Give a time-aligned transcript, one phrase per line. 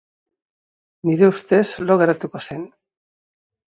[1.09, 2.65] Nire ustez lo geratuko zen.